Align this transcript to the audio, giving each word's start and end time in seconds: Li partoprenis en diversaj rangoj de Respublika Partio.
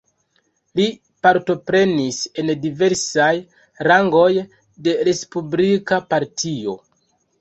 Li 0.77 0.85
partoprenis 1.25 2.17
en 2.43 2.49
diversaj 2.63 3.29
rangoj 3.91 4.31
de 4.89 4.97
Respublika 5.11 6.01
Partio. 6.15 6.79